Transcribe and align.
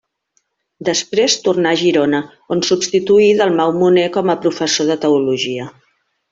Després 0.87 1.35
tornà 1.47 1.73
a 1.77 1.79
Girona, 1.81 2.23
on 2.57 2.65
substituí 2.71 3.29
a 3.35 3.37
Dalmau 3.43 3.77
Moner 3.85 4.09
com 4.19 4.35
a 4.37 4.41
professor 4.49 4.93
de 4.93 5.01
teologia. 5.07 5.71